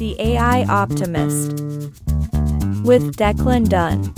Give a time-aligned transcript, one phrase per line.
[0.00, 1.50] The AI Optimist
[2.86, 4.14] with Declan Dunn.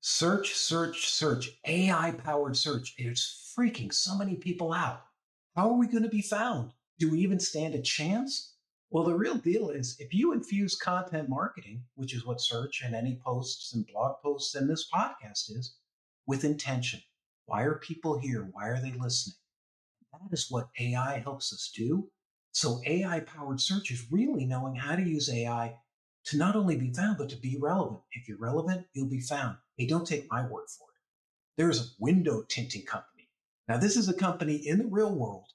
[0.00, 2.94] Search, search, search, AI powered search.
[2.96, 5.02] It's freaking so many people out.
[5.54, 6.72] How are we going to be found?
[6.98, 8.54] Do we even stand a chance?
[8.88, 12.94] Well, the real deal is if you infuse content marketing, which is what search and
[12.94, 15.76] any posts and blog posts and this podcast is,
[16.26, 17.02] with intention.
[17.44, 18.48] Why are people here?
[18.50, 19.36] Why are they listening?
[20.22, 22.10] That is what AI helps us do.
[22.52, 25.78] So, AI powered search is really knowing how to use AI
[26.26, 28.02] to not only be found, but to be relevant.
[28.12, 29.56] If you're relevant, you'll be found.
[29.76, 31.00] Hey, don't take my word for it.
[31.56, 33.30] There's a window tinting company.
[33.66, 35.48] Now, this is a company in the real world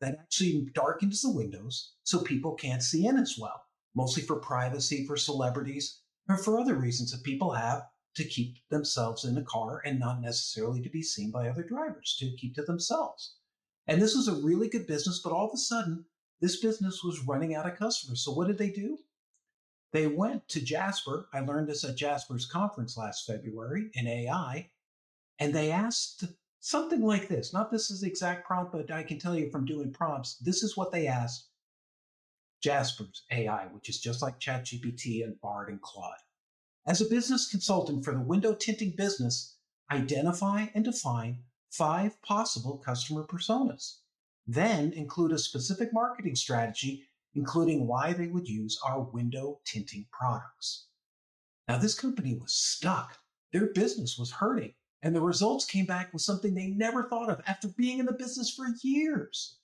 [0.00, 5.06] that actually darkens the windows so people can't see in as well, mostly for privacy,
[5.06, 7.82] for celebrities, or for other reasons that people have
[8.16, 12.16] to keep themselves in a car and not necessarily to be seen by other drivers,
[12.18, 13.36] to keep to themselves.
[13.88, 16.04] And this was a really good business, but all of a sudden,
[16.40, 18.22] this business was running out of customers.
[18.22, 18.98] So what did they do?
[19.92, 21.28] They went to Jasper.
[21.32, 24.68] I learned this at Jasper's conference last February in AI,
[25.38, 26.24] and they asked
[26.60, 27.54] something like this.
[27.54, 30.62] Not this is the exact prompt, but I can tell you from doing prompts, this
[30.62, 31.48] is what they asked
[32.62, 36.18] Jasper's AI, which is just like ChatGPT and Bard and Claude.
[36.86, 39.56] As a business consultant for the window tinting business,
[39.90, 41.44] identify and define
[41.78, 43.98] five possible customer personas.
[44.48, 47.04] Then include a specific marketing strategy,
[47.34, 50.88] including why they would use our window tinting products.
[51.68, 53.18] Now, this company was stuck.
[53.52, 57.40] Their business was hurting, and the results came back with something they never thought of
[57.46, 59.58] after being in the business for years.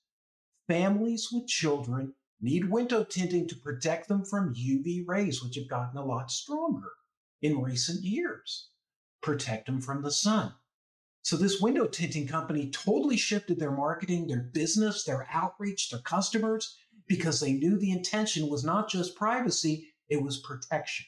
[0.69, 5.99] Families with children need window tinting to protect them from UV rays, which have gotten
[5.99, 6.93] a lot stronger
[7.43, 8.69] in recent years.
[9.21, 10.55] Protect them from the sun.
[11.25, 16.77] So this window tinting company totally shifted their marketing, their business, their outreach, their customers,
[17.09, 21.07] because they knew the intention was not just privacy, it was protection.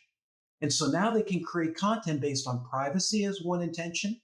[0.62, 4.18] And so now they can create content based on privacy as one intention.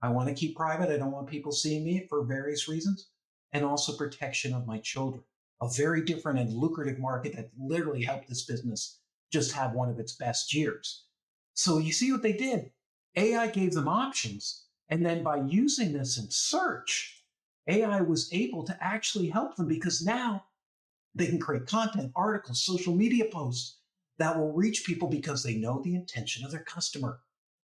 [0.00, 0.88] I want to keep private.
[0.88, 3.08] I don't want people seeing me for various reasons.
[3.52, 5.24] And also protection of my children.
[5.60, 9.00] A very different and lucrative market that literally helped this business
[9.32, 11.06] just have one of its best years.
[11.54, 12.70] So you see what they did?
[13.16, 17.22] AI gave them options and then by using this in search,
[17.66, 20.44] AI was able to actually help them because now
[21.14, 23.78] they can create content, articles, social media posts
[24.18, 27.20] that will reach people because they know the intention of their customer.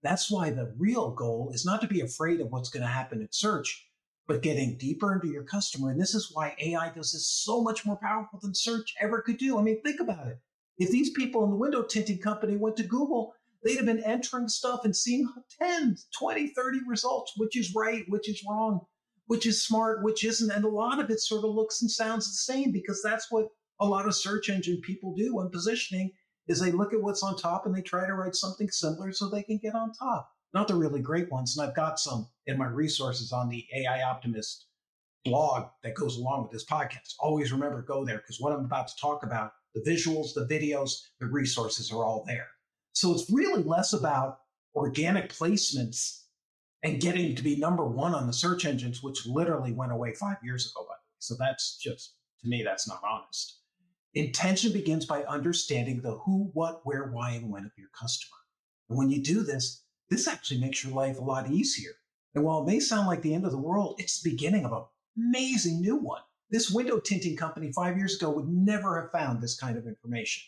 [0.03, 3.21] That's why the real goal is not to be afraid of what's going to happen
[3.21, 3.89] in search,
[4.27, 5.91] but getting deeper into your customer.
[5.91, 9.39] And this is why AI does this so much more powerful than search ever could
[9.39, 9.59] do.
[9.59, 10.39] I mean, think about it.
[10.77, 14.49] If these people in the window tinting company went to Google they'd have been entering
[14.49, 15.29] stuff and seeing
[15.61, 18.81] 10, 20, 30 results, which is right, which is wrong,
[19.27, 20.51] which is smart, which isn't.
[20.51, 23.49] And a lot of it sort of looks and sounds the same because that's what
[23.81, 26.13] a lot of search engine people do when positioning
[26.47, 29.29] is they look at what's on top and they try to write something similar so
[29.29, 30.31] they can get on top.
[30.53, 31.57] Not the really great ones.
[31.57, 34.67] And I've got some in my resources on the AI Optimist
[35.25, 37.15] blog that goes along with this podcast.
[37.19, 40.93] Always remember, go there because what I'm about to talk about, the visuals, the videos,
[41.19, 42.47] the resources are all there.
[42.95, 44.41] So it's really less about
[44.75, 46.23] organic placements
[46.83, 50.37] and getting to be number one on the search engines, which literally went away five
[50.43, 51.19] years ago, by the way.
[51.19, 53.59] So that's just, to me, that's not honest.
[54.15, 58.37] Intention begins by understanding the who, what, where, why, and when of your customer.
[58.89, 61.93] And when you do this, this actually makes your life a lot easier.
[62.35, 64.73] And while it may sound like the end of the world, it's the beginning of
[64.73, 64.85] an
[65.17, 66.23] amazing new one.
[66.51, 70.45] This window tinting company five years ago would never have found this kind of information.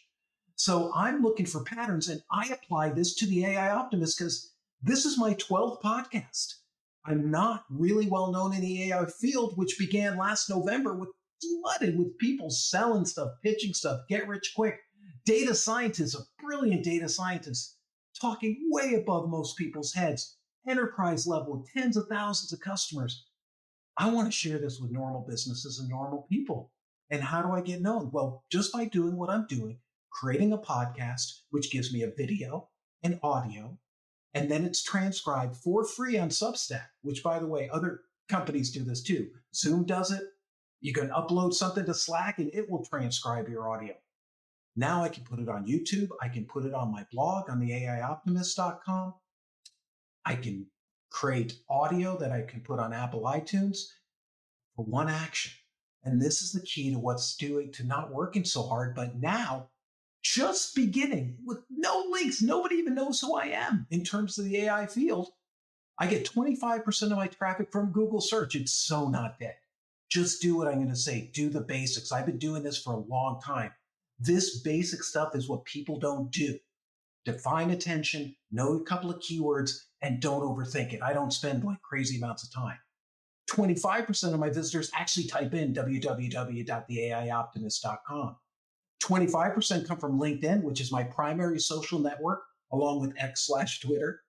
[0.58, 5.04] So I'm looking for patterns and I apply this to the AI Optimist because this
[5.04, 6.54] is my 12th podcast.
[7.04, 11.10] I'm not really well known in the AI field, which began last November with
[11.42, 14.80] flooded with people selling stuff, pitching stuff, get rich quick.
[15.26, 17.76] Data scientists, a brilliant data scientist,
[18.18, 23.26] talking way above most people's heads, enterprise level, tens of thousands of customers.
[23.98, 26.72] I want to share this with normal businesses and normal people.
[27.10, 28.10] And how do I get known?
[28.10, 29.80] Well, just by doing what I'm doing
[30.18, 32.68] creating a podcast, which gives me a video
[33.02, 33.78] and audio,
[34.32, 38.82] and then it's transcribed for free on Substack, which, by the way, other companies do
[38.82, 39.28] this too.
[39.54, 40.22] Zoom does it.
[40.80, 43.94] You can upload something to Slack and it will transcribe your audio.
[44.74, 46.08] Now I can put it on YouTube.
[46.20, 49.14] I can put it on my blog on the AIoptimist.com.
[50.24, 50.66] I can
[51.10, 53.78] create audio that I can put on Apple iTunes
[54.74, 55.52] for one action.
[56.04, 59.68] And this is the key to what's doing to not working so hard, but now
[60.34, 62.42] just beginning with no links.
[62.42, 65.28] Nobody even knows who I am in terms of the AI field.
[65.98, 68.54] I get 25% of my traffic from Google search.
[68.54, 69.54] It's so not dead.
[70.10, 71.30] just do what I'm going to say.
[71.32, 72.12] Do the basics.
[72.12, 73.72] I've been doing this for a long time.
[74.18, 76.58] This basic stuff is what people don't do.
[77.24, 81.02] Define attention, know a couple of keywords, and don't overthink it.
[81.02, 82.78] I don't spend like crazy amounts of time.
[83.50, 88.36] 25% of my visitors actually type in www.theaioptimist.com.
[89.02, 94.22] 25% come from LinkedIn, which is my primary social network, along with X slash Twitter.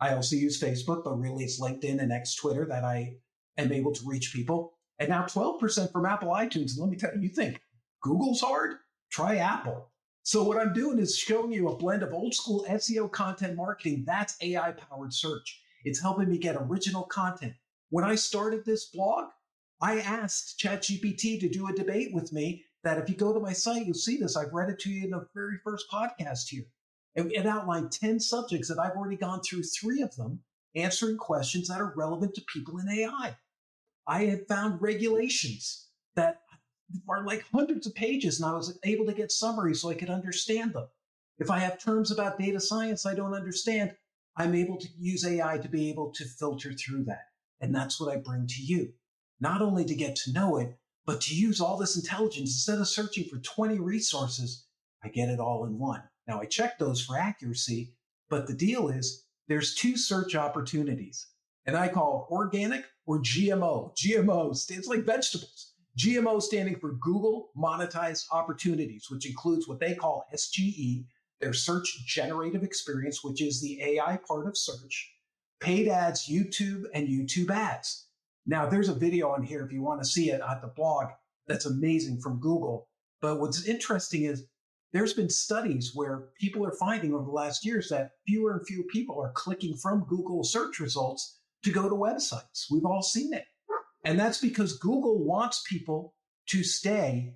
[0.00, 3.14] I also use Facebook, but really it's LinkedIn and X Twitter that I
[3.56, 4.74] am able to reach people.
[4.98, 6.72] And now 12% from Apple iTunes.
[6.72, 7.60] And let me tell you, you think
[8.02, 8.76] Google's hard?
[9.10, 9.90] Try Apple.
[10.22, 14.04] So what I'm doing is showing you a blend of old school SEO content marketing.
[14.06, 15.62] That's AI powered search.
[15.84, 17.54] It's helping me get original content.
[17.90, 19.26] When I started this blog,
[19.80, 23.52] I asked ChatGPT to do a debate with me that if you go to my
[23.52, 24.36] site, you'll see this.
[24.36, 26.66] I've read it to you in the very first podcast here.
[27.16, 30.40] It, it outlined 10 subjects that I've already gone through three of them,
[30.76, 33.36] answering questions that are relevant to people in AI.
[34.06, 36.42] I had found regulations that
[37.08, 40.10] are like hundreds of pages, and I was able to get summaries so I could
[40.10, 40.86] understand them.
[41.40, 43.96] If I have terms about data science I don't understand,
[44.36, 47.24] I'm able to use AI to be able to filter through that.
[47.60, 48.92] And that's what I bring to you.
[49.40, 52.88] Not only to get to know it, but to use all this intelligence instead of
[52.88, 54.66] searching for 20 resources,
[55.02, 56.02] I get it all in one.
[56.26, 57.94] Now I check those for accuracy,
[58.28, 61.28] but the deal is there's two search opportunities
[61.64, 63.96] and I call organic or GMO.
[63.96, 65.72] GMO stands like vegetables.
[65.98, 71.06] GMO standing for Google Monetized Opportunities, which includes what they call SGE,
[71.40, 75.12] their search generative experience, which is the AI part of search,
[75.60, 78.05] paid ads, YouTube, and YouTube ads.
[78.46, 81.08] Now, there's a video on here if you want to see it at the blog
[81.48, 82.88] that's amazing from Google.
[83.20, 84.46] But what's interesting is
[84.92, 88.84] there's been studies where people are finding over the last years that fewer and fewer
[88.84, 92.66] people are clicking from Google search results to go to websites.
[92.70, 93.44] We've all seen it.
[94.04, 96.14] And that's because Google wants people
[96.50, 97.34] to stay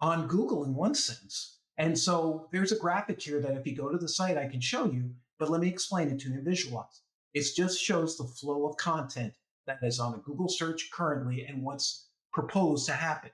[0.00, 1.58] on Google in one sense.
[1.78, 4.60] And so there's a graphic here that if you go to the site, I can
[4.60, 7.02] show you, but let me explain it to you and visualize.
[7.32, 9.34] It just shows the flow of content
[9.80, 13.30] that is on a Google search currently and what's proposed to happen.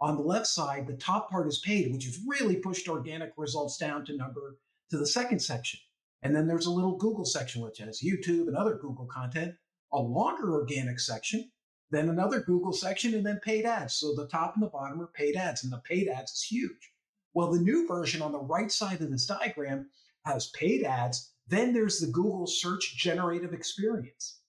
[0.00, 3.76] On the left side, the top part is paid, which has really pushed organic results
[3.76, 4.56] down to number
[4.90, 5.80] to the second section.
[6.22, 9.54] And then there's a little Google section, which has YouTube and other Google content,
[9.92, 11.50] a longer organic section,
[11.90, 13.94] then another Google section, and then paid ads.
[13.94, 16.92] So the top and the bottom are paid ads, and the paid ads is huge.
[17.34, 19.90] Well, the new version on the right side of this diagram
[20.24, 21.32] has paid ads.
[21.46, 24.39] Then there's the Google search generative experience.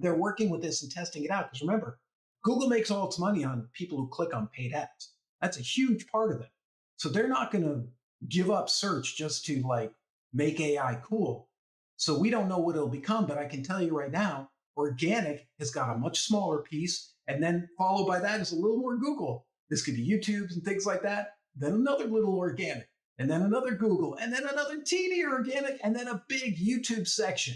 [0.00, 1.50] They're working with this and testing it out.
[1.50, 1.98] Because remember,
[2.42, 5.12] Google makes all its money on people who click on paid ads.
[5.40, 6.50] That's a huge part of it.
[6.96, 7.84] So they're not going to
[8.28, 9.92] give up search just to like
[10.32, 11.48] make AI cool.
[11.96, 15.46] So we don't know what it'll become, but I can tell you right now, organic
[15.58, 17.12] has got a much smaller piece.
[17.26, 19.46] And then followed by that is a little more Google.
[19.68, 21.34] This could be YouTube and things like that.
[21.54, 22.88] Then another little organic,
[23.18, 27.54] and then another Google, and then another teeny organic, and then a big YouTube section.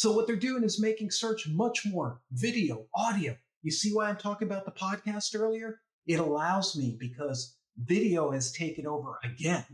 [0.00, 3.36] So what they're doing is making search much more video, audio.
[3.60, 5.82] You see why I'm talking about the podcast earlier?
[6.06, 9.66] It allows me because video has taken over again,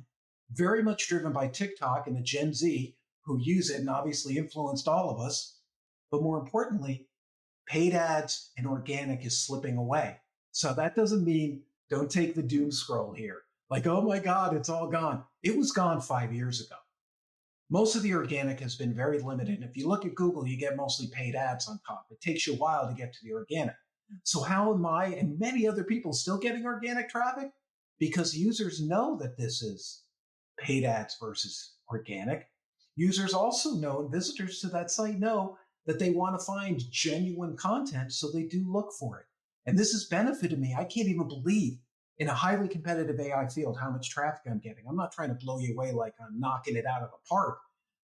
[0.51, 4.89] very much driven by TikTok and the Gen Z who use it and obviously influenced
[4.89, 5.61] all of us.
[6.11, 7.07] But more importantly,
[7.69, 10.17] paid ads and organic is slipping away.
[10.51, 13.43] So that doesn't mean don't take the doom scroll here.
[13.71, 15.23] Like, oh my God, it's all gone.
[15.45, 16.75] It was gone five years ago.
[17.69, 19.63] Most of the organic has been very limited.
[19.63, 22.07] If you look at Google, you get mostly paid ads on top.
[22.11, 23.75] It takes you a while to get to the organic.
[24.23, 27.51] So, how am I and many other people still getting organic traffic?
[27.99, 30.05] Because users know that this is
[30.59, 32.47] paid ads versus organic.
[32.95, 37.57] Users also know, and visitors to that site know that they want to find genuine
[37.57, 39.27] content, so they do look for it.
[39.69, 40.75] And this has benefited me.
[40.79, 41.79] I can't even believe
[42.19, 44.85] in a highly competitive AI field how much traffic I'm getting.
[44.89, 47.59] I'm not trying to blow you away like I'm knocking it out of the park,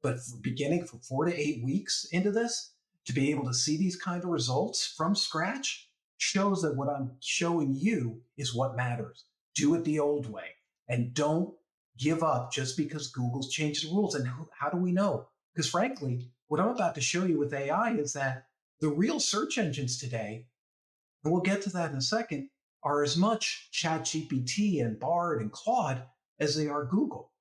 [0.02, 2.72] but beginning for four to eight weeks into this,
[3.04, 5.88] to be able to see these kind of results from scratch
[6.18, 9.24] shows that what I'm showing you is what matters.
[9.54, 10.56] Do it the old way
[10.88, 11.54] and don't
[11.96, 14.14] give up just because Google's changed the rules.
[14.14, 15.28] And how do we know?
[15.54, 18.44] Because frankly, what I'm about to show you with AI is that
[18.80, 20.46] the real search engines today,
[21.24, 22.50] and we'll get to that in a second,
[22.82, 26.02] are as much ChatGPT and Bard and Claude
[26.38, 27.32] as they are Google.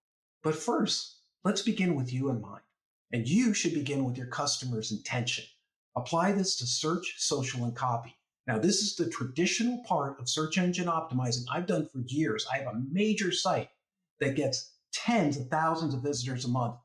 [0.44, 2.64] But first, let's begin with you in mind.
[3.12, 5.46] And you should begin with your customer's intention.
[5.96, 8.16] Apply this to search, social, and copy.
[8.46, 12.46] Now, this is the traditional part of search engine optimizing I've done for years.
[12.52, 13.70] I have a major site
[14.20, 16.76] that gets tens of thousands of visitors a month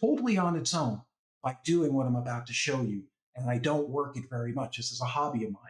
[0.00, 1.02] totally on its own
[1.42, 3.04] by doing what I'm about to show you.
[3.36, 4.76] And I don't work it very much.
[4.76, 5.62] This is a hobby of mine.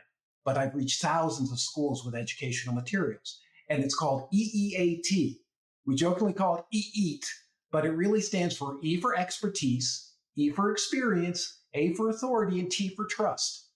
[0.44, 3.40] But I've reached thousands of schools with educational materials.
[3.68, 5.38] And it's called EEAT.
[5.86, 7.24] We jokingly call it EEAT,
[7.70, 12.70] but it really stands for E for expertise, E for experience, A for authority, and
[12.70, 13.68] T for trust.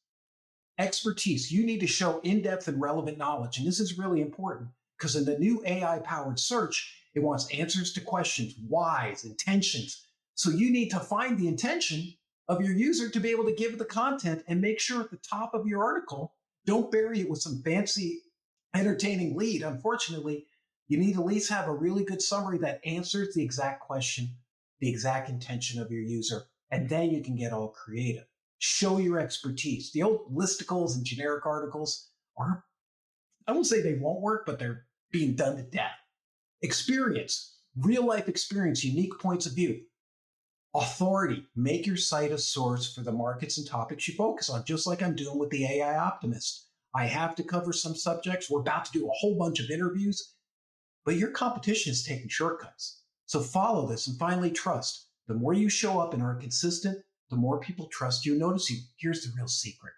[0.78, 1.52] Expertise.
[1.52, 3.58] You need to show in depth and relevant knowledge.
[3.58, 7.92] And this is really important because in the new AI powered search, it wants answers
[7.92, 10.04] to questions, whys, intentions.
[10.34, 12.14] So you need to find the intention
[12.48, 15.18] of your user to be able to give the content and make sure at the
[15.18, 16.34] top of your article,
[16.66, 18.22] don't bury it with some fancy,
[18.74, 19.62] entertaining lead.
[19.62, 20.46] Unfortunately,
[20.88, 24.28] you need at least have a really good summary that answers the exact question,
[24.80, 28.24] the exact intention of your user, and then you can get all creative.
[28.58, 29.92] Show your expertise.
[29.92, 32.64] The old listicles and generic articles are,
[33.46, 35.92] I won't say they won't work, but they're being done to death.
[36.62, 39.82] Experience, real life experience, unique points of view.
[40.76, 44.88] Authority, make your site a source for the markets and topics you focus on, just
[44.88, 46.66] like I'm doing with the AI Optimist.
[46.92, 48.50] I have to cover some subjects.
[48.50, 50.34] We're about to do a whole bunch of interviews,
[51.04, 53.02] but your competition is taking shortcuts.
[53.26, 55.06] So follow this and finally trust.
[55.28, 56.98] The more you show up and are consistent,
[57.30, 58.78] the more people trust you notice you.
[58.96, 59.92] Here's the real secret.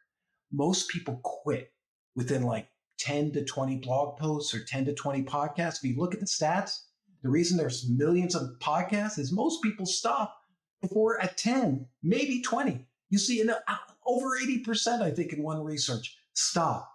[0.52, 1.73] Most people quit
[2.14, 2.68] within like
[2.99, 5.78] 10 to 20 blog posts or 10 to 20 podcasts.
[5.78, 6.83] If you look at the stats,
[7.23, 10.42] the reason there's millions of podcasts is most people stop
[10.83, 12.87] before at 10, maybe 20.
[13.11, 13.56] You see, in, uh,
[14.04, 16.90] over 80%, I think, in one research, stop.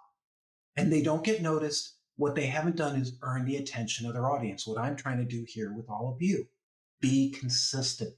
[0.76, 1.96] And they don't get noticed.
[2.16, 4.66] What they haven't done is earn the attention of their audience.
[4.66, 6.46] What I'm trying to do here with all of you,
[7.00, 8.14] be consistent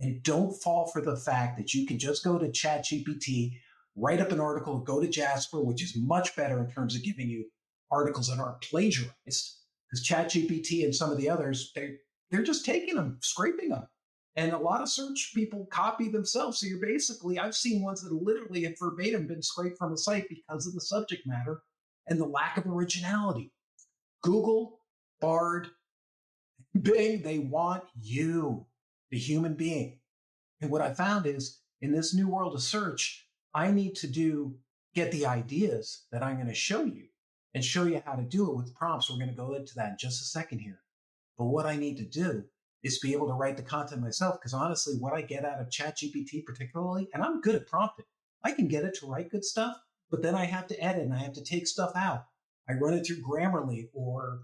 [0.00, 3.52] and don't fall for the fact that you can just go to ChatGPT
[3.96, 7.28] write up an article, go to Jasper, which is much better in terms of giving
[7.28, 7.46] you
[7.90, 9.14] articles that aren't plagiarized.
[9.24, 11.96] Because ChatGPT and some of the others, they
[12.30, 13.86] they're just taking them, scraping them.
[14.36, 16.58] And a lot of search people copy themselves.
[16.58, 20.28] So you're basically, I've seen ones that literally have verbatim been scraped from a site
[20.28, 21.62] because of the subject matter
[22.06, 23.50] and the lack of originality.
[24.22, 24.80] Google,
[25.20, 25.68] Bard,
[26.80, 28.66] Bing, they want you,
[29.10, 30.00] the human being.
[30.60, 34.56] And what I found is in this new world of search, I need to do
[34.94, 37.04] get the ideas that I'm going to show you
[37.54, 39.08] and show you how to do it with prompts.
[39.08, 40.80] We're going to go into that in just a second here.
[41.38, 42.44] But what I need to do
[42.86, 45.68] is be able to write the content myself because honestly, what I get out of
[45.68, 48.06] ChatGPT particularly, and I'm good at prompting,
[48.44, 49.76] I can get it to write good stuff,
[50.10, 52.24] but then I have to edit and I have to take stuff out.
[52.68, 54.40] I run it through Grammarly or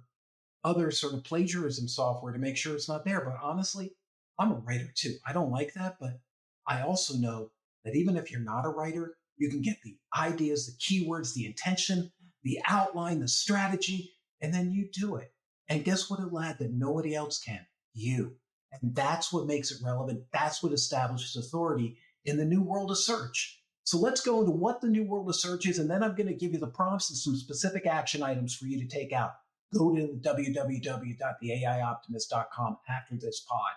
[0.65, 3.25] other sort of plagiarism software to make sure it's not there.
[3.25, 3.93] But honestly,
[4.39, 5.15] I'm a writer too.
[5.27, 6.21] I don't like that, but
[6.67, 7.51] I also know
[7.85, 11.47] that even if you're not a writer, you can get the ideas, the keywords, the
[11.47, 12.13] intention,
[12.45, 15.33] the outline, the strategy, and then you do it.
[15.69, 17.67] And guess what it'll add that nobody else can?
[17.95, 18.37] You.
[18.81, 20.25] And that's what makes it relevant.
[20.33, 23.61] That's what establishes authority in the new world of search.
[23.85, 26.29] So let's go into what the new world of search is, and then I'm going
[26.29, 29.33] to give you the prompts and some specific action items for you to take out.
[29.77, 33.73] Go to www.theaioptimist.com after this pod.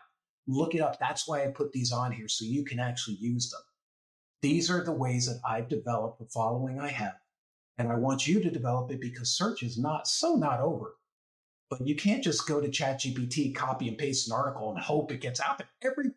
[0.48, 1.00] Look it up.
[1.00, 3.62] That's why I put these on here so you can actually use them.
[4.42, 7.16] These are the ways that I've developed the following I have.
[7.78, 10.98] And I want you to develop it because search is not so not over.
[11.70, 15.22] But you can't just go to ChatGPT, copy and paste an article and hope it
[15.22, 15.70] gets out there.
[15.84, 16.12] Every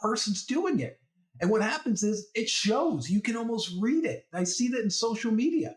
[0.00, 0.98] person's doing it.
[1.40, 3.10] And what happens is it shows.
[3.10, 4.26] You can almost read it.
[4.32, 5.76] I see that in social media.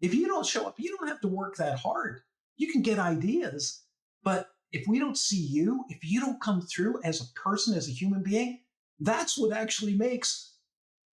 [0.00, 2.20] If you don't show up, you don't have to work that hard.
[2.56, 3.82] You can get ideas.
[4.22, 7.88] But if we don't see you, if you don't come through as a person, as
[7.88, 8.60] a human being,
[9.00, 10.54] that's what actually makes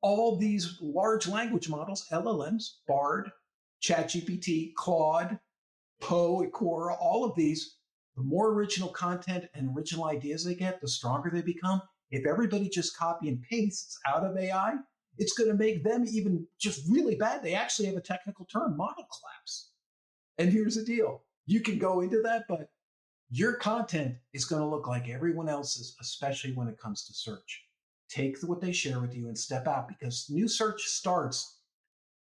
[0.02, 3.32] all these large language models, LLMs, BARD,
[3.82, 5.40] ChatGPT, Claude,
[6.04, 7.78] Poe, Quora, all of these,
[8.16, 11.82] the more original content and original ideas they get, the stronger they become.
[12.12, 14.76] If everybody just copy and pastes out of AI,
[15.18, 17.42] it's going to make them even just really bad.
[17.42, 19.70] They actually have a technical term, model collapse.
[20.38, 22.70] And here's the deal you can go into that, but
[23.30, 27.64] your content is going to look like everyone else's, especially when it comes to search
[28.14, 31.58] take what they share with you and step out because new search starts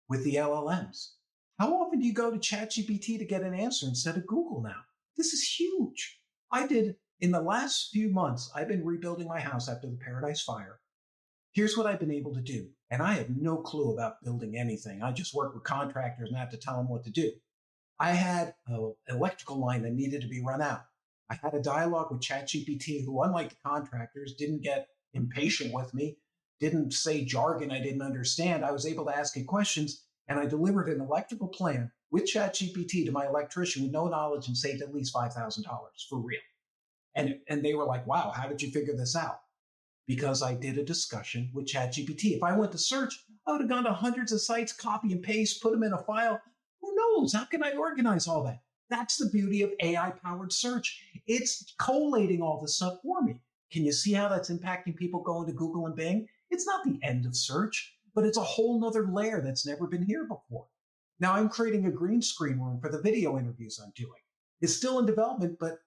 [0.10, 1.12] with the LLMs.
[1.58, 4.82] How often do you go to ChatGPT to get an answer instead of Google now?
[5.16, 6.20] This is huge.
[6.52, 10.42] I did in the last few months, I've been rebuilding my house after the Paradise
[10.42, 10.80] Fire.
[11.54, 12.70] Here's what I've been able to do.
[12.92, 15.02] And I have no clue about building anything.
[15.02, 17.32] I just work with contractors and I have to tell them what to do.
[18.00, 20.84] I had an electrical line that needed to be run out.
[21.32, 26.20] I had a dialogue with ChatGPT, who, unlike the contractors, didn't get impatient with me,
[26.60, 28.64] didn't say jargon I didn't understand.
[28.64, 33.06] I was able to ask it questions and I delivered an electrical plan with ChatGPT
[33.06, 35.66] to my electrician with no knowledge and saved at least $5,000
[36.10, 36.40] for real.
[37.16, 39.40] And, and they were like, wow, how did you figure this out?
[40.08, 42.36] because I did a discussion with ChatGPT.
[42.36, 45.22] If I went to search, I would have gone to hundreds of sites, copy and
[45.22, 46.42] paste, put them in a file.
[46.82, 47.34] Who knows?
[47.34, 48.62] How can I organize all that?
[48.90, 51.04] That's the beauty of AI powered search.
[51.28, 53.42] It's collating all this stuff for me.
[53.70, 56.28] Can you see how that's impacting people going to Google and Bing?
[56.50, 60.02] It's not the end of search, but it's a whole nother layer that's never been
[60.02, 60.66] here before.
[61.20, 64.20] Now I'm creating a green screen room for the video interviews I'm doing.
[64.60, 65.82] It's still in development, but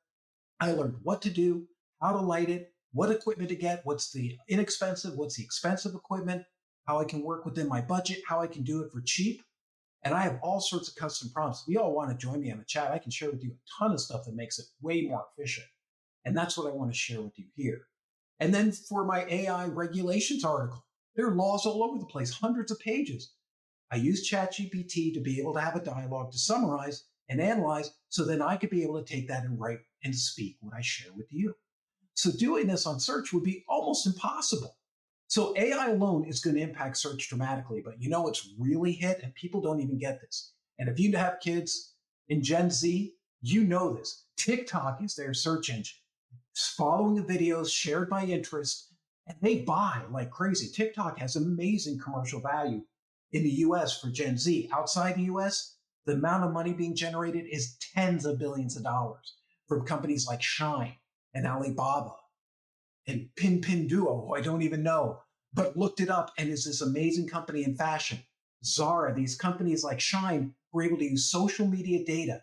[0.61, 1.67] I learned what to do,
[2.01, 6.45] how to light it, what equipment to get, what's the inexpensive, what's the expensive equipment,
[6.87, 9.43] how I can work within my budget, how I can do it for cheap.
[10.05, 11.65] And I have all sorts of custom prompts.
[11.67, 13.51] If you all want to join me on the chat, I can share with you
[13.51, 15.67] a ton of stuff that makes it way more efficient.
[16.25, 17.89] And that's what I want to share with you here.
[18.39, 20.85] And then for my AI regulations article,
[21.17, 23.33] there are laws all over the place, hundreds of pages.
[23.91, 28.25] I use ChatGPT to be able to have a dialogue to summarize and analyze so
[28.25, 31.13] then I could be able to take that and write and speak what I share
[31.13, 31.55] with you.
[32.15, 34.77] So doing this on search would be almost impossible.
[35.27, 39.21] So AI alone is going to impact search dramatically, but you know it's really hit
[39.23, 40.53] and people don't even get this.
[40.79, 41.95] And if you have kids
[42.29, 44.25] in Gen Z, you know this.
[44.37, 46.01] TikTok is their search engine
[46.55, 48.90] following the videos shared by interest,
[49.31, 50.69] and they buy like crazy.
[50.69, 52.83] TikTok has amazing commercial value
[53.33, 54.69] in the US for Gen Z.
[54.73, 59.37] Outside the US, the amount of money being generated is tens of billions of dollars
[59.69, 60.95] from companies like Shein
[61.33, 62.17] and Alibaba
[63.07, 65.21] and pin Pinduoduo, who I don't even know,
[65.55, 68.19] but looked it up and is this amazing company in fashion.
[68.65, 72.43] Zara, these companies like Shein were able to use social media data.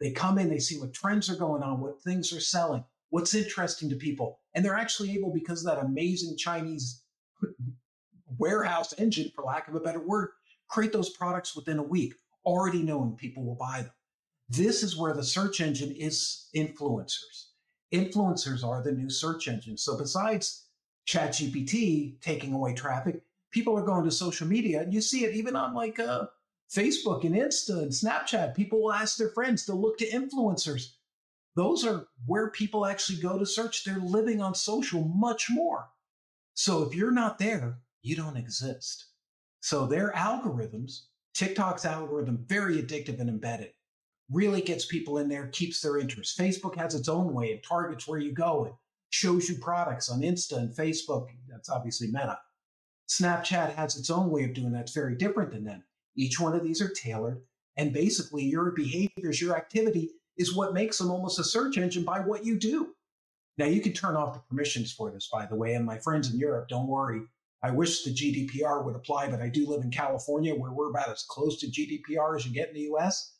[0.00, 2.84] They come in, they see what trends are going on, what things are selling,
[3.14, 4.40] what's interesting to people.
[4.54, 7.04] And they're actually able, because of that amazing Chinese
[8.38, 10.30] warehouse engine, for lack of a better word,
[10.68, 13.92] create those products within a week, already knowing people will buy them.
[14.48, 17.50] This is where the search engine is influencers.
[17.92, 19.76] Influencers are the new search engine.
[19.76, 20.66] So besides
[21.06, 24.80] ChatGPT taking away traffic, people are going to social media.
[24.80, 26.26] And you see it even on like uh,
[26.68, 28.56] Facebook and Insta and Snapchat.
[28.56, 30.94] People will ask their friends to look to influencers
[31.56, 33.84] those are where people actually go to search.
[33.84, 35.88] They're living on social much more.
[36.54, 39.06] So if you're not there, you don't exist.
[39.60, 43.72] So their algorithms, TikTok's algorithm, very addictive and embedded,
[44.30, 46.38] really gets people in there, keeps their interest.
[46.38, 47.46] Facebook has its own way.
[47.46, 48.64] It targets where you go.
[48.66, 48.74] It
[49.10, 51.28] shows you products on Insta and Facebook.
[51.48, 52.38] That's obviously Meta.
[53.08, 54.82] Snapchat has its own way of doing that.
[54.82, 55.84] It's very different than them.
[56.16, 57.42] Each one of these are tailored.
[57.76, 62.20] And basically, your behaviors, your activity is what makes them almost a search engine by
[62.20, 62.94] what you do.
[63.56, 65.74] Now, you can turn off the permissions for this, by the way.
[65.74, 67.22] And my friends in Europe, don't worry.
[67.62, 71.08] I wish the GDPR would apply, but I do live in California where we're about
[71.08, 73.36] as close to GDPR as you get in the US.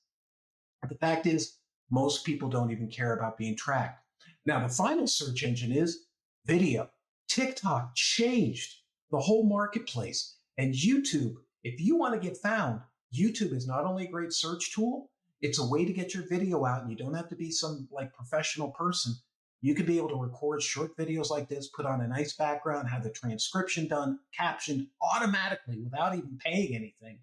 [0.81, 1.59] But the fact is,
[1.91, 4.01] most people don't even care about being tracked.
[4.47, 6.07] Now, the final search engine is
[6.47, 6.91] video.
[7.29, 8.73] TikTok changed
[9.11, 10.37] the whole marketplace.
[10.59, 12.81] And YouTube, if you want to get found,
[13.13, 15.11] YouTube is not only a great search tool,
[15.45, 17.87] it's a way to get your video out and you don't have to be some
[17.93, 19.13] like professional person.
[19.61, 22.89] You could be able to record short videos like this, put on a nice background,
[22.89, 27.19] have the transcription done, captioned automatically without even paying anything,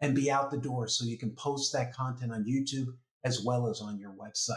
[0.00, 2.88] and be out the door so you can post that content on YouTube
[3.22, 4.56] as well as on your website.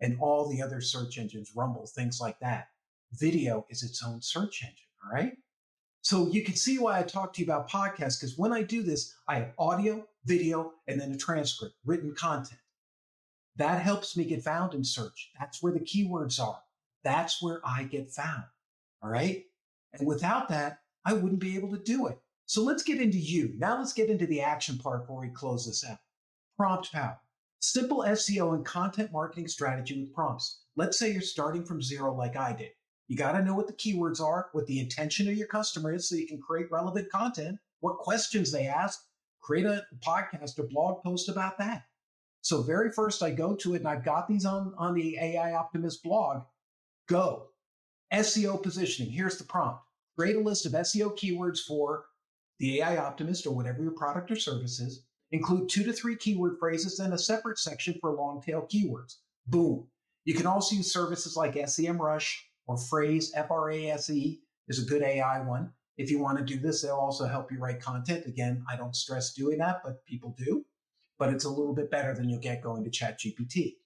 [0.00, 2.68] And all the other search engines, Rumble, things like that.
[3.12, 5.32] Video is its own search engine, all right?
[6.02, 8.82] So you can see why I talk to you about podcasts because when I do
[8.82, 12.60] this, I have audio, video, and then a transcript, written content.
[13.56, 15.30] That helps me get found in search.
[15.38, 16.60] That's where the keywords are.
[17.02, 18.44] That's where I get found.
[19.02, 19.44] All right.
[19.92, 22.20] And without that, I wouldn't be able to do it.
[22.46, 23.52] So let's get into you.
[23.58, 25.98] Now let's get into the action part before we close this out.
[26.56, 27.18] Prompt power.
[27.60, 30.60] Simple SEO and content marketing strategy with prompts.
[30.76, 32.70] Let's say you're starting from zero like I did.
[33.08, 36.08] You got to know what the keywords are, what the intention of your customer is
[36.08, 39.00] so you can create relevant content, what questions they ask,
[39.40, 41.84] create a podcast or blog post about that.
[42.42, 45.54] So very first I go to it and I've got these on, on the AI
[45.54, 46.42] Optimist blog.
[47.08, 47.48] Go.
[48.12, 49.10] SEO positioning.
[49.10, 49.82] Here's the prompt.
[50.18, 52.04] Create a list of SEO keywords for
[52.58, 55.04] the AI Optimist or whatever your product or service is.
[55.30, 59.16] Include two to three keyword phrases, then a separate section for long tail keywords.
[59.46, 59.86] Boom.
[60.24, 62.34] You can also use services like SEMrush
[62.68, 65.72] or Frase, F R A S E is a good AI one.
[65.96, 68.26] If you want to do this, they'll also help you write content.
[68.26, 70.64] Again, I don't stress doing that, but people do.
[71.18, 73.76] But it's a little bit better than you'll get going to ChatGPT.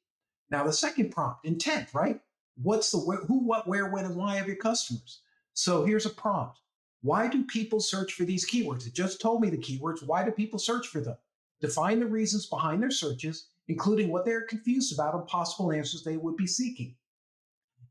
[0.51, 2.21] Now, the second prompt, intent, right?
[2.57, 5.23] What's the who, what, where, when, and why of your customers?
[5.55, 6.59] So here's a prompt.
[7.01, 8.87] Why do people search for these keywords?
[8.87, 10.07] It just told me the keywords.
[10.07, 11.17] Why do people search for them?
[11.61, 16.17] Define the reasons behind their searches, including what they're confused about and possible answers they
[16.19, 16.97] would be seeking.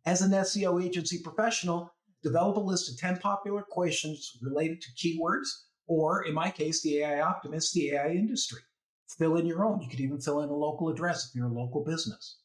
[0.06, 5.48] As an SEO agency professional, develop a list of 10 popular questions related to keywords,
[5.88, 8.62] or in my case, the AI optimist, the AI industry.
[9.18, 9.82] Fill in your own.
[9.82, 12.40] You could even fill in a local address if you're a local business.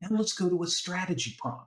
[0.00, 1.66] Now let's go to a strategy prompt.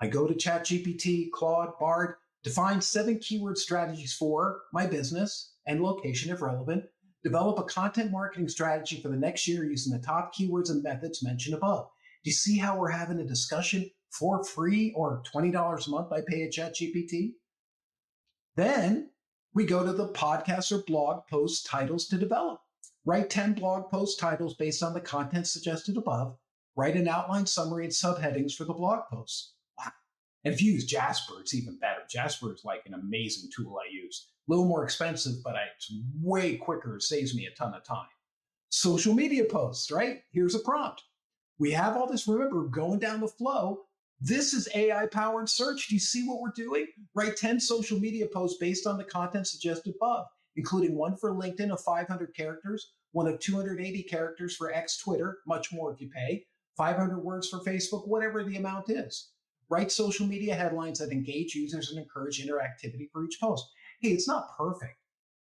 [0.00, 6.30] I go to ChatGPT, Claude, Bard, define seven keyword strategies for my business and location
[6.30, 6.84] if relevant,
[7.22, 11.22] develop a content marketing strategy for the next year using the top keywords and methods
[11.22, 11.88] mentioned above.
[12.22, 16.20] Do you see how we're having a discussion for free or $20 a month I
[16.26, 17.32] pay a ChatGPT?
[18.56, 19.10] Then
[19.54, 22.60] we go to the podcast or blog post titles to develop.
[23.04, 26.36] Write 10 blog post titles based on the content suggested above.
[26.76, 29.54] Write an outline summary and subheadings for the blog posts.
[29.78, 29.92] Wow.
[30.44, 32.00] And if you use Jasper, it's even better.
[32.10, 34.28] Jasper is like an amazing tool I use.
[34.48, 36.96] A little more expensive, but it's way quicker.
[36.96, 38.08] It saves me a ton of time.
[38.70, 40.22] Social media posts, right?
[40.32, 41.02] Here's a prompt.
[41.58, 43.82] We have all this, remember, going down the flow.
[44.20, 45.88] This is AI powered search.
[45.88, 46.86] Do you see what we're doing?
[47.14, 51.70] Write 10 social media posts based on the content suggested above, including one for LinkedIn
[51.70, 56.46] of 500 characters, one of 280 characters for X Twitter, much more if you pay,
[56.76, 59.30] 500 words for Facebook, whatever the amount is.
[59.68, 63.66] Write social media headlines that engage users and encourage interactivity for each post.
[64.00, 64.98] Hey, it's not perfect,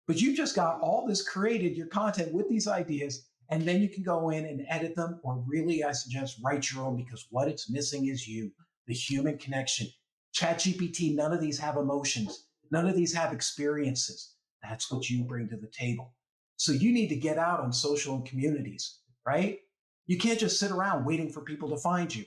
[0.08, 3.89] but you've just got all this created, your content with these ideas, and then you
[3.89, 7.47] can go in and edit them, or really, I suggest write your own because what
[7.47, 8.51] it's missing is you,
[8.88, 9.88] the human connection.
[10.36, 14.34] ChatGPT, none of these have emotions, none of these have experiences.
[14.62, 16.13] That's what you bring to the table.
[16.58, 19.60] So you need to get out on social and communities, right?
[20.08, 22.25] You can't just sit around waiting for people to find you.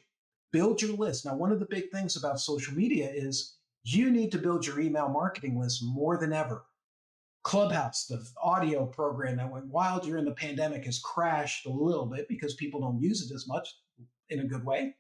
[0.53, 1.27] Build your list.
[1.27, 4.81] Now, one of the big things about social media is you need to build your
[4.81, 6.65] email marketing list more than ever.
[7.43, 12.29] Clubhouse, the audio program that went wild during the pandemic, has crashed a little bit
[12.29, 13.69] because people don't use it as much
[14.29, 14.95] in a good way.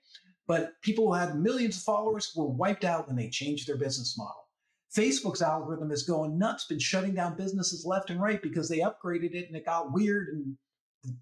[0.46, 4.16] But people who had millions of followers were wiped out when they changed their business
[4.16, 4.48] model.
[4.96, 9.34] Facebook's algorithm is going nuts, been shutting down businesses left and right because they upgraded
[9.34, 10.28] it and it got weird.
[10.28, 10.56] And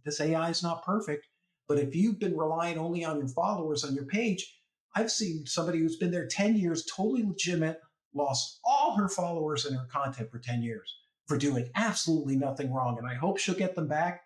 [0.04, 1.26] this AI is not perfect.
[1.66, 4.60] But if you've been relying only on your followers on your page,
[4.94, 7.80] I've seen somebody who's been there 10 years, totally legitimate,
[8.14, 10.94] lost all her followers and her content for 10 years
[11.26, 12.98] for doing absolutely nothing wrong.
[12.98, 14.22] And I hope she'll get them back.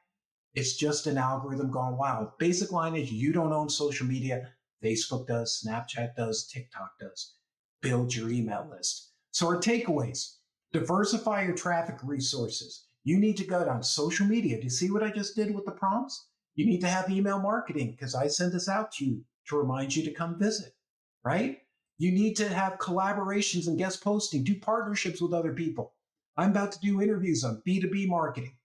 [0.55, 2.37] It's just an algorithm gone wild.
[2.39, 4.49] Basic line is you don't own social media.
[4.83, 7.35] Facebook does, Snapchat does, TikTok does.
[7.83, 9.13] Build your email list.
[9.31, 10.37] So, our takeaways
[10.73, 12.87] diversify your traffic resources.
[13.05, 14.59] You need to go down social media.
[14.59, 16.29] Do you see what I just did with the prompts?
[16.55, 19.95] You need to have email marketing because I send this out to you to remind
[19.95, 20.75] you to come visit,
[21.25, 21.59] right?
[21.99, 25.95] You need to have collaborations and guest posting, do partnerships with other people.
[26.37, 28.57] I'm about to do interviews on B2B marketing,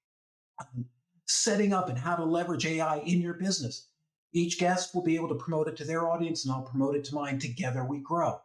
[0.59, 0.85] um,
[1.27, 3.87] setting up and how to leverage AI in your business.
[4.33, 7.05] Each guest will be able to promote it to their audience and I'll promote it
[7.05, 7.39] to mine.
[7.39, 8.39] Together we grow.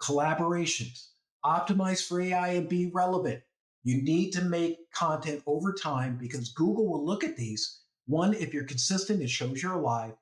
[0.00, 1.08] Collaborations,
[1.44, 3.42] optimize for AI and be relevant.
[3.84, 7.80] You need to make content over time because Google will look at these.
[8.06, 10.14] One, if you're consistent, it shows you're alive.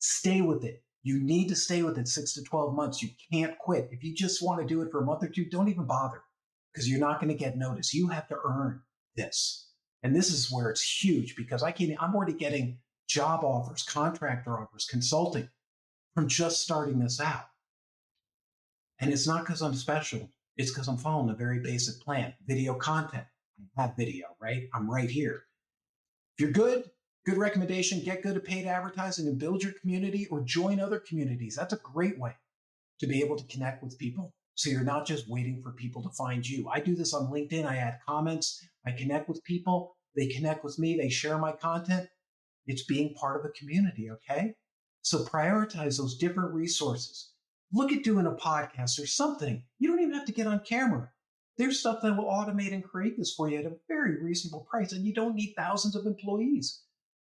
[0.00, 0.82] Stay with it.
[1.02, 3.02] You need to stay with it six to 12 months.
[3.02, 3.88] You can't quit.
[3.92, 6.22] If you just want to do it for a month or two, don't even bother
[6.72, 7.94] because you're not going to get noticed.
[7.94, 8.82] You have to earn
[9.16, 9.70] this.
[10.02, 12.78] And this is where it's huge because I can I'm already getting
[13.08, 15.48] job offers, contractor offers, consulting
[16.14, 17.46] from just starting this out.
[19.00, 20.30] And it's not because I'm special.
[20.56, 22.34] It's because I'm following a very basic plan.
[22.46, 23.24] Video content.
[23.76, 24.68] I have video, right?
[24.74, 25.44] I'm right here.
[26.36, 26.90] If you're good,
[27.24, 31.56] good recommendation, get good at paid advertising and build your community or join other communities.
[31.56, 32.34] That's a great way
[33.00, 36.08] to be able to connect with people so you're not just waiting for people to
[36.18, 36.68] find you.
[36.68, 37.64] I do this on LinkedIn.
[37.64, 38.60] I add comments.
[38.84, 39.94] I connect with people.
[40.16, 40.96] They connect with me.
[40.96, 42.08] They share my content.
[42.66, 44.10] It's being part of a community.
[44.10, 44.54] Okay.
[45.02, 47.34] So prioritize those different resources.
[47.72, 49.62] Look at doing a podcast or something.
[49.78, 51.08] You don't even have to get on camera.
[51.56, 54.90] There's stuff that will automate and create this for you at a very reasonable price,
[54.90, 56.82] and you don't need thousands of employees.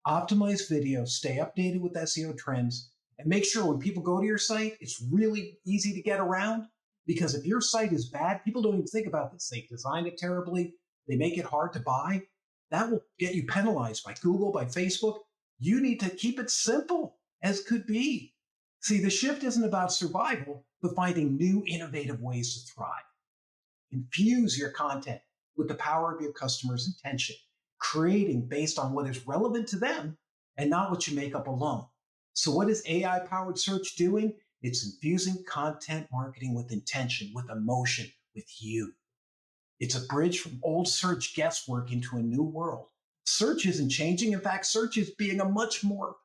[0.05, 4.37] Optimize video, stay updated with SEO trends, and make sure when people go to your
[4.37, 6.67] site, it's really easy to get around
[7.05, 9.49] because if your site is bad, people don't even think about this.
[9.49, 10.73] They design it terribly,
[11.07, 12.23] they make it hard to buy.
[12.71, 15.19] That will get you penalized by Google, by Facebook.
[15.59, 18.33] You need to keep it simple as could be.
[18.81, 22.89] See, the shift isn't about survival, but finding new innovative ways to thrive.
[23.91, 25.21] Infuse your content
[25.55, 27.35] with the power of your customer's intention,
[27.79, 30.17] creating based on what is relevant to them
[30.57, 31.85] and not what you make up alone.
[32.33, 34.33] So, what is AI powered search doing?
[34.65, 38.93] It's infusing content marketing with intention, with emotion, with you.
[39.79, 42.87] It's a bridge from old search guesswork into a new world.
[43.27, 44.31] Search isn't changing.
[44.31, 46.15] In fact, search is being a much more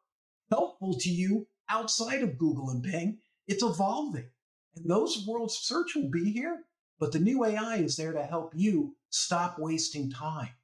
[0.51, 3.19] helpful to you outside of Google and Bing.
[3.47, 4.31] It's evolving.
[4.75, 6.65] And those world's search will be here,
[6.99, 10.55] but the new AI is there to help you stop wasting time.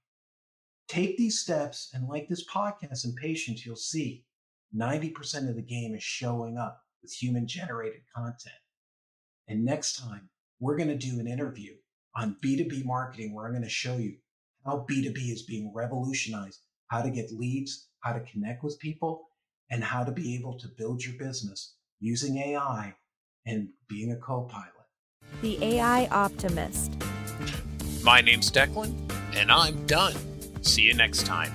[0.89, 4.25] Take these steps, and like this podcast and patience, you'll see
[4.75, 8.57] 90% of the game is showing up with human generated content.
[9.47, 11.75] And next time, we're going to do an interview
[12.17, 14.17] on B2B marketing where I'm going to show you
[14.65, 19.29] how B2B is being revolutionized, how to get leads, how to connect with people,
[19.71, 22.93] and how to be able to build your business using AI
[23.47, 24.73] and being a co pilot.
[25.43, 26.93] The AI Optimist.
[28.03, 28.93] My name's Declan,
[29.35, 30.15] and I'm done.
[30.63, 31.53] See you next time.